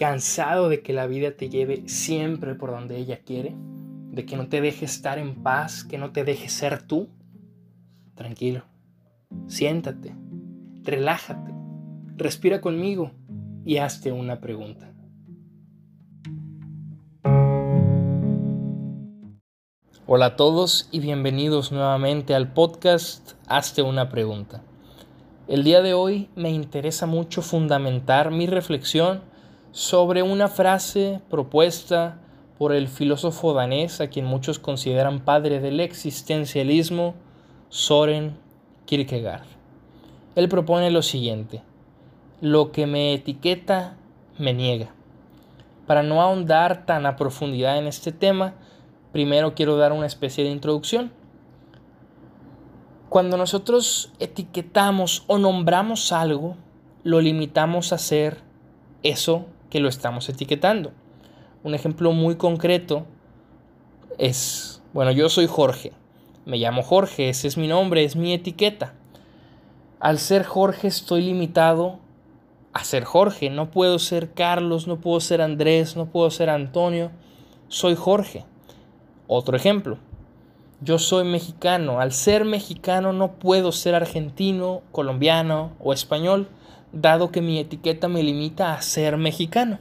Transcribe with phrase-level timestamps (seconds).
[0.00, 4.48] cansado de que la vida te lleve siempre por donde ella quiere, de que no
[4.48, 7.10] te deje estar en paz, que no te deje ser tú,
[8.14, 8.62] tranquilo,
[9.46, 10.14] siéntate,
[10.84, 11.52] relájate,
[12.16, 13.10] respira conmigo
[13.66, 14.90] y hazte una pregunta.
[20.06, 24.62] Hola a todos y bienvenidos nuevamente al podcast Hazte una pregunta.
[25.46, 29.28] El día de hoy me interesa mucho fundamentar mi reflexión
[29.72, 32.18] sobre una frase propuesta
[32.58, 37.14] por el filósofo danés a quien muchos consideran padre del existencialismo,
[37.68, 38.36] Soren
[38.84, 39.46] Kierkegaard.
[40.34, 41.62] Él propone lo siguiente,
[42.40, 43.96] lo que me etiqueta
[44.38, 44.92] me niega.
[45.86, 48.54] Para no ahondar tan a profundidad en este tema,
[49.12, 51.12] primero quiero dar una especie de introducción.
[53.08, 56.56] Cuando nosotros etiquetamos o nombramos algo,
[57.02, 58.42] lo limitamos a ser
[59.02, 60.92] eso que lo estamos etiquetando.
[61.62, 63.06] Un ejemplo muy concreto
[64.18, 65.92] es, bueno, yo soy Jorge,
[66.44, 68.94] me llamo Jorge, ese es mi nombre, es mi etiqueta.
[70.00, 71.98] Al ser Jorge estoy limitado
[72.72, 77.10] a ser Jorge, no puedo ser Carlos, no puedo ser Andrés, no puedo ser Antonio,
[77.68, 78.44] soy Jorge.
[79.26, 79.98] Otro ejemplo,
[80.80, 86.48] yo soy mexicano, al ser mexicano no puedo ser argentino, colombiano o español,
[86.92, 89.78] dado que mi etiqueta me limita a ser mexicano.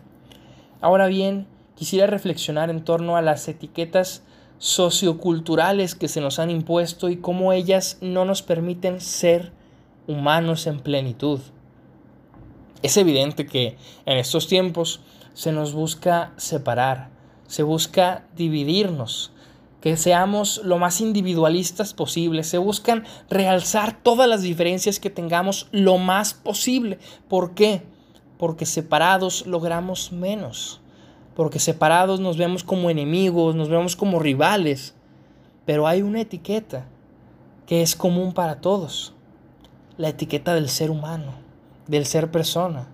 [0.81, 4.23] Ahora bien, quisiera reflexionar en torno a las etiquetas
[4.59, 9.51] socioculturales que se nos han impuesto y cómo ellas no nos permiten ser
[10.07, 11.39] humanos en plenitud.
[12.81, 15.01] Es evidente que en estos tiempos
[15.33, 17.09] se nos busca separar,
[17.47, 19.31] se busca dividirnos,
[19.81, 22.43] que seamos lo más individualistas posible.
[22.43, 26.99] Se buscan realzar todas las diferencias que tengamos lo más posible.
[27.29, 27.83] ¿Por qué?
[28.37, 30.81] Porque separados logramos menos.
[31.35, 34.95] Porque separados nos vemos como enemigos, nos vemos como rivales.
[35.65, 36.87] Pero hay una etiqueta
[37.65, 39.13] que es común para todos.
[39.97, 41.35] La etiqueta del ser humano,
[41.87, 42.89] del ser persona.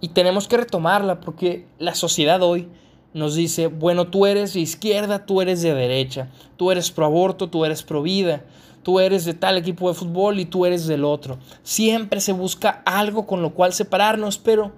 [0.00, 2.68] Y tenemos que retomarla porque la sociedad hoy
[3.14, 7.48] nos dice, bueno, tú eres de izquierda, tú eres de derecha, tú eres pro aborto,
[7.48, 8.44] tú eres pro vida,
[8.82, 11.38] tú eres de tal equipo de fútbol y tú eres del otro.
[11.62, 14.72] Siempre se busca algo con lo cual separarnos, pero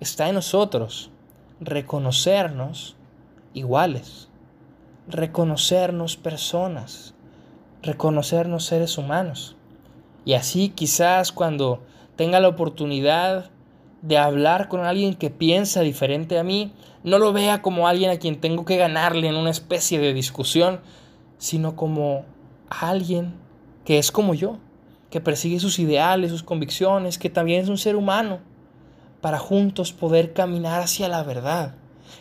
[0.00, 1.10] está en nosotros
[1.60, 2.94] reconocernos
[3.54, 4.28] iguales,
[5.08, 7.14] reconocernos personas,
[7.82, 9.56] reconocernos seres humanos.
[10.24, 11.80] Y así quizás cuando
[12.16, 13.50] tenga la oportunidad
[14.02, 16.72] de hablar con alguien que piensa diferente a mí,
[17.02, 20.80] no lo vea como alguien a quien tengo que ganarle en una especie de discusión,
[21.38, 22.24] sino como
[22.68, 23.34] alguien
[23.84, 24.58] que es como yo,
[25.10, 28.40] que persigue sus ideales, sus convicciones, que también es un ser humano,
[29.20, 31.74] para juntos poder caminar hacia la verdad.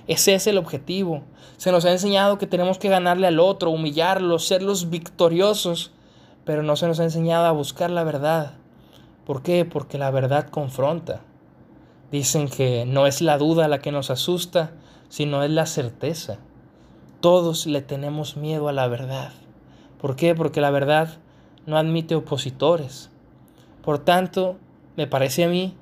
[0.08, 1.24] Ese es el objetivo.
[1.58, 5.92] Se nos ha enseñado que tenemos que ganarle al otro, humillarlo, ser los victoriosos,
[6.46, 8.54] pero no se nos ha enseñado a buscar la verdad.
[9.26, 9.66] ¿Por qué?
[9.66, 11.22] Porque la verdad confronta.
[12.12, 14.72] Dicen que no es la duda la que nos asusta,
[15.10, 16.38] sino es la certeza.
[17.20, 19.32] Todos le tenemos miedo a la verdad.
[20.00, 20.36] ¿Por qué?
[20.36, 21.18] Porque la verdad
[21.66, 23.10] no admite opositores.
[23.84, 24.58] Por tanto,
[24.96, 25.76] me parece a mí,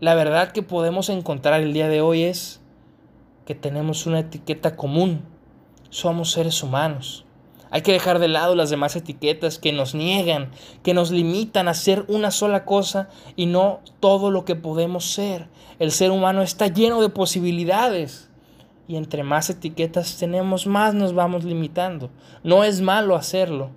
[0.00, 2.60] la verdad que podemos encontrar el día de hoy es
[3.46, 5.22] que tenemos una etiqueta común.
[5.88, 7.24] Somos seres humanos.
[7.70, 10.50] Hay que dejar de lado las demás etiquetas que nos niegan,
[10.82, 15.48] que nos limitan a ser una sola cosa y no todo lo que podemos ser.
[15.78, 18.28] El ser humano está lleno de posibilidades.
[18.88, 22.10] Y entre más etiquetas tenemos, más nos vamos limitando.
[22.42, 23.70] No es malo hacerlo,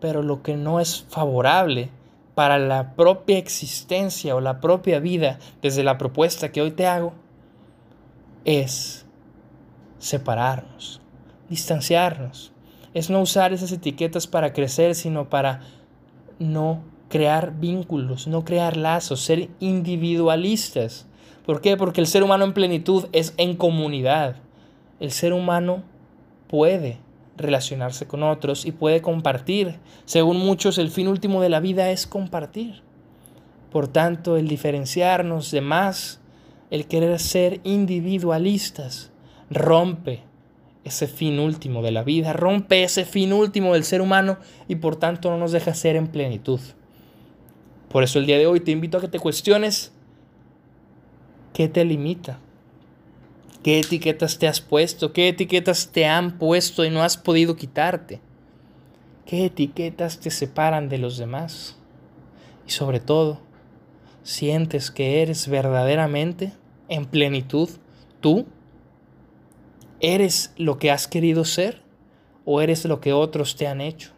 [0.00, 1.90] pero lo que no es favorable
[2.36, 7.14] para la propia existencia o la propia vida, desde la propuesta que hoy te hago,
[8.44, 9.06] es
[9.98, 11.00] separarnos,
[11.48, 12.52] distanciarnos
[12.98, 15.60] es no usar esas etiquetas para crecer, sino para
[16.40, 21.06] no crear vínculos, no crear lazos, ser individualistas.
[21.46, 21.76] ¿Por qué?
[21.76, 24.36] Porque el ser humano en plenitud es en comunidad.
[24.98, 25.84] El ser humano
[26.48, 26.98] puede
[27.36, 29.78] relacionarse con otros y puede compartir.
[30.04, 32.82] Según muchos, el fin último de la vida es compartir.
[33.70, 36.20] Por tanto, el diferenciarnos de más,
[36.70, 39.12] el querer ser individualistas,
[39.50, 40.27] rompe
[40.88, 44.96] ese fin último de la vida, rompe ese fin último del ser humano y por
[44.96, 46.60] tanto no nos deja ser en plenitud.
[47.88, 49.92] Por eso el día de hoy te invito a que te cuestiones
[51.54, 52.40] qué te limita,
[53.62, 58.20] qué etiquetas te has puesto, qué etiquetas te han puesto y no has podido quitarte,
[59.24, 61.78] qué etiquetas te separan de los demás
[62.66, 63.40] y sobre todo,
[64.22, 66.52] sientes que eres verdaderamente
[66.88, 67.70] en plenitud
[68.20, 68.46] ¿Tú
[70.00, 71.82] eres lo que has querido ser
[72.44, 74.10] o eres lo que otros te han hecho?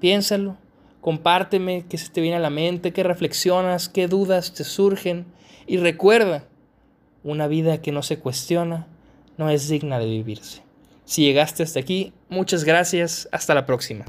[0.00, 0.56] Piénsalo,
[1.00, 5.26] compárteme qué se te viene a la mente, qué reflexionas, qué dudas te surgen
[5.66, 6.44] y recuerda,
[7.24, 8.88] una vida que no se cuestiona
[9.38, 10.62] no es digna de vivirse.
[11.04, 14.04] Si llegaste hasta aquí, muchas gracias, hasta la próxima.